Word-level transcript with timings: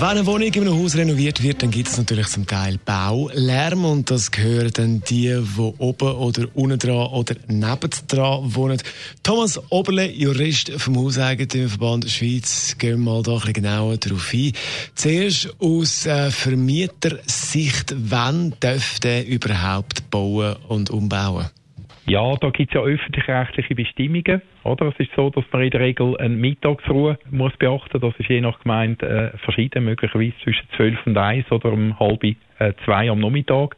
wenn 0.00 0.08
eine 0.08 0.26
Wohnung 0.26 0.48
in 0.48 0.60
einem 0.62 0.82
Haus 0.82 0.96
renoviert 0.96 1.42
wird, 1.42 1.62
dann 1.62 1.70
gibt 1.70 1.88
es 1.88 1.96
natürlich 1.96 2.26
zum 2.28 2.46
Teil 2.46 2.78
Baulärm 2.84 3.84
und 3.84 4.10
das 4.10 4.30
gehören 4.30 4.70
dann 4.72 5.00
die, 5.02 5.28
die 5.28 5.60
oben 5.78 6.12
oder 6.16 6.48
unten 6.54 6.78
dran 6.78 7.08
oder 7.08 7.36
nebendran 7.46 8.54
wohnen. 8.54 8.78
Thomas 9.22 9.60
Oberle, 9.70 10.10
Jurist 10.10 10.72
vom 10.78 10.96
Hauseigentümerverband 10.98 12.10
Schweiz, 12.10 12.76
gehen 12.78 13.04
wir 13.04 13.12
mal 13.12 13.22
da 13.22 13.32
ein 13.32 13.38
bisschen 13.38 13.52
genauer 13.54 13.96
darauf 13.98 14.32
ein. 14.32 14.52
Zuerst 14.94 15.54
aus 15.60 16.06
äh, 16.06 16.30
Vermietersicht, 16.30 17.94
wann 17.96 18.54
dürfte 18.60 19.20
überhaupt 19.20 20.10
bauen 20.10 20.56
und 20.68 20.90
umbauen? 20.90 21.50
Ja, 22.06 22.34
da 22.36 22.50
gibt 22.50 22.70
es 22.70 22.74
ja 22.74 22.82
öffentlich-rechtliche 22.82 23.74
Bestimmungen. 23.74 24.42
Oder? 24.62 24.88
Es 24.88 25.00
ist 25.00 25.10
so, 25.16 25.30
dass 25.30 25.44
man 25.52 25.62
in 25.62 25.70
der 25.70 25.80
Regel 25.80 26.16
eine 26.18 26.34
Mittagsruhe 26.34 27.18
muss 27.30 27.56
beachten. 27.56 27.98
Das 27.98 28.14
ist 28.18 28.28
je 28.28 28.42
nach 28.42 28.60
Gemeinde 28.60 29.32
äh, 29.34 29.38
verschieden, 29.38 29.84
möglicherweise 29.84 30.34
zwischen 30.42 30.68
12 30.76 31.06
und 31.06 31.16
1 31.16 31.50
oder 31.50 31.72
um 31.72 31.98
halb 31.98 32.22
äh, 32.22 32.34
2 32.84 33.10
am 33.10 33.20
Nachmittag. 33.20 33.76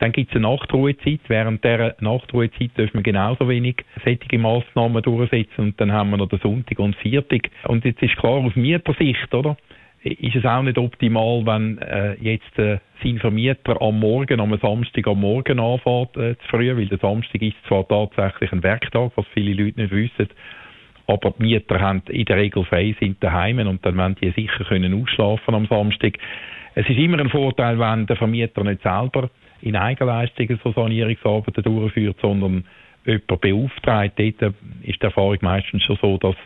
Dann 0.00 0.10
gibt 0.10 0.30
es 0.30 0.36
eine 0.36 0.48
Nachtruhezeit. 0.48 1.20
Während 1.28 1.62
dieser 1.62 1.94
Nachtruhezeit 2.00 2.76
dürfen 2.76 2.94
wir 2.94 3.02
genauso 3.02 3.48
wenig 3.48 3.76
sättige 4.04 4.38
Massnahmen 4.38 5.00
durchsetzen. 5.00 5.66
Und 5.66 5.80
dann 5.80 5.92
haben 5.92 6.10
wir 6.10 6.16
noch 6.16 6.28
den 6.28 6.40
Sonntag 6.40 6.80
und 6.80 6.96
Viertag. 6.96 7.48
Und 7.68 7.84
jetzt 7.84 8.02
ist 8.02 8.16
klar 8.16 8.44
aus 8.44 8.56
Mietersicht, 8.56 9.32
oder? 9.32 9.56
Ist 10.04 10.36
es 10.36 10.44
auch 10.44 10.62
nicht 10.62 10.78
optimal, 10.78 11.46
wenn 11.46 11.78
äh, 11.78 12.14
jetzt 12.20 12.58
äh, 12.58 12.78
sein 13.02 13.18
Vermieter 13.18 13.80
am 13.80 14.00
Morgen, 14.00 14.40
am 14.40 14.56
Samstag 14.58 15.06
am 15.06 15.20
Morgen 15.20 15.60
anfährt 15.60 16.16
äh, 16.16 16.36
zu 16.38 16.48
früh, 16.48 16.76
weil 16.76 16.86
der 16.86 16.98
Samstag 16.98 17.40
ist 17.42 17.56
zwar 17.68 17.86
tatsächlich 17.86 18.52
ein 18.52 18.62
Werktag, 18.62 19.12
was 19.14 19.26
viele 19.32 19.62
Leute 19.62 19.80
nicht 19.80 19.92
wissen, 19.92 20.28
aber 21.06 21.32
die 21.38 21.42
Mieter 21.42 21.80
haben 21.80 22.02
in 22.08 22.24
der 22.24 22.36
Regel 22.36 22.64
frei, 22.64 22.96
sind 22.98 23.22
daheim 23.22 23.58
und 23.66 23.84
dann 23.86 23.96
wollen 23.96 24.16
die 24.20 24.30
sicher 24.30 24.64
können 24.64 25.00
ausschlafen 25.00 25.54
am 25.54 25.66
Samstag. 25.66 26.18
Es 26.74 26.88
ist 26.88 26.98
immer 26.98 27.18
ein 27.18 27.28
Vorteil, 27.28 27.78
wenn 27.78 28.06
der 28.06 28.16
Vermieter 28.16 28.64
nicht 28.64 28.82
selber 28.82 29.30
in 29.60 29.76
Eigenleistungen 29.76 30.58
so 30.64 30.72
Sanierungsarbeiten 30.72 31.62
durchführt, 31.62 32.16
sondern 32.20 32.64
jemand 33.04 33.40
beauftragt. 33.40 34.18
Dort 34.18 34.54
ist 34.82 35.00
die 35.02 35.04
Erfahrung 35.04 35.38
meistens 35.42 35.82
schon 35.84 35.98
so, 36.00 36.18
dass 36.18 36.36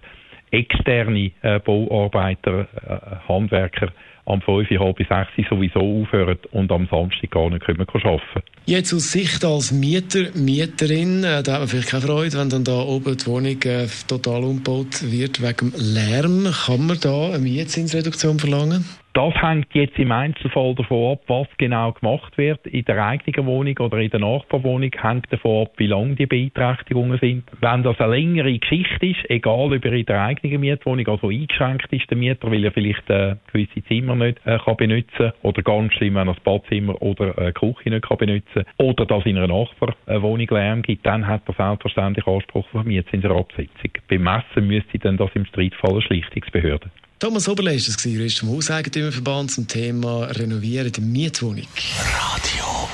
externe 0.50 1.32
äh, 1.42 1.58
Bauarbeiter, 1.60 2.68
äh, 2.86 3.28
Handwerker 3.28 3.92
am 4.26 4.42
5, 4.42 4.68
halb 4.70 4.98
6 4.98 5.48
sowieso 5.48 5.80
aufhören 5.80 6.38
und 6.50 6.72
am 6.72 6.88
Samstag 6.90 7.30
gar 7.30 7.48
nicht 7.48 7.64
können 7.64 7.80
arbeiten 7.80 8.42
Jetzt 8.66 8.92
aus 8.92 9.12
Sicht 9.12 9.44
als 9.44 9.70
Mieter, 9.70 10.30
Mieterin, 10.34 11.22
äh, 11.22 11.42
da 11.42 11.52
hat 11.52 11.60
man 11.60 11.68
vielleicht 11.68 11.90
keine 11.90 12.02
Freude, 12.02 12.38
wenn 12.38 12.50
dann 12.50 12.64
da 12.64 12.80
oben 12.80 13.16
die 13.16 13.26
Wohnung 13.26 13.62
äh, 13.62 13.86
total 14.08 14.42
umgebaut 14.42 15.02
wird 15.02 15.40
wegen 15.40 15.72
Lärm. 15.76 16.52
Kann 16.66 16.86
man 16.86 16.98
da 17.00 17.28
eine 17.28 17.38
Mietzinsreduktion 17.38 18.38
verlangen? 18.38 18.84
Das 19.16 19.32
hängt 19.40 19.74
jetzt 19.74 19.98
im 19.98 20.12
Einzelfall 20.12 20.74
davon 20.74 21.12
ab, 21.12 21.20
was 21.26 21.46
genau 21.56 21.90
gemacht 21.92 22.36
wird. 22.36 22.66
In 22.66 22.84
der 22.84 23.02
eigenen 23.02 23.46
Wohnung 23.46 23.74
oder 23.78 23.96
in 23.96 24.10
der 24.10 24.20
Nachbarwohnung 24.20 24.90
hängt 24.94 25.32
davon 25.32 25.62
ab, 25.62 25.72
wie 25.78 25.86
lang 25.86 26.16
die 26.16 26.26
Beeinträchtigungen 26.26 27.18
sind. 27.18 27.44
Wenn 27.62 27.82
das 27.82 27.98
eine 27.98 28.14
längere 28.14 28.58
Geschichte 28.58 29.06
ist, 29.06 29.30
egal 29.30 29.72
ob 29.72 29.82
er 29.82 29.92
in 29.94 30.04
der 30.04 30.22
eigenen 30.22 30.60
Mietwohnung, 30.60 31.08
also 31.08 31.30
eingeschränkt 31.30 31.90
ist, 31.94 32.10
der 32.10 32.18
Mieter, 32.18 32.50
weil 32.50 32.62
er 32.62 32.72
vielleicht 32.72 33.08
äh, 33.08 33.36
gewisse 33.50 33.82
Zimmer 33.84 34.16
nicht 34.16 34.38
äh, 34.44 34.58
kann 34.58 34.76
benutzen 34.76 35.32
oder 35.40 35.62
ganz 35.62 35.94
schlimm, 35.94 36.16
wenn 36.16 36.28
er 36.28 36.34
das 36.34 36.42
Badzimmer 36.42 37.00
oder 37.00 37.38
äh, 37.38 37.52
Küche 37.52 37.88
nicht 37.88 38.06
kann 38.06 38.18
benutzen 38.18 38.64
oder 38.76 39.06
dass 39.06 39.24
in 39.24 39.38
einer 39.38 39.46
Nachbarwohnung 39.46 40.48
Lärm 40.50 40.82
gibt, 40.82 41.06
dann 41.06 41.26
hat 41.26 41.40
er 41.46 41.54
selbstverständlich 41.54 42.26
Anspruch 42.26 42.66
auf 42.74 42.84
Mietzinsabsetzung. 42.84 43.92
Bemessen 44.08 44.66
müsste 44.66 44.98
dann 44.98 45.16
das 45.16 45.30
im 45.32 45.46
Streitfall 45.46 45.92
eine 45.92 46.02
Schlichtungsbehörde. 46.02 46.90
Thomas 47.18 47.48
Oberle 47.48 47.74
ist 47.74 47.88
das 47.88 48.04
Jurist 48.04 48.40
vom 48.40 48.50
Hauseigentümerverband 48.50 49.50
zum 49.50 49.66
Thema 49.66 50.24
Renovieren 50.24 50.92
der 50.92 51.02
Mietwohnung. 51.02 51.66
Radio 52.12 52.88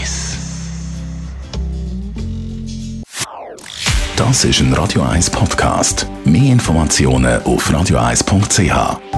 1 0.00 0.36
Das 4.16 4.44
ist 4.46 4.60
ein 4.60 4.72
Radio 4.72 5.02
1 5.02 5.28
Podcast. 5.28 6.06
Mehr 6.24 6.52
Informationen 6.52 7.42
auf 7.42 7.70
radio1.ch. 7.70 9.17